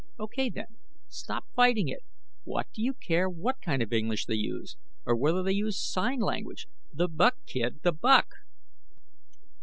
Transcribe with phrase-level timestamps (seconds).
[0.19, 0.79] "Okay, then.
[1.09, 1.99] Stop fighting it.
[2.43, 4.75] What do you care what kind of English they use?
[5.05, 6.67] Or whether they used sign language.
[6.91, 8.27] The buck, kid, the buck."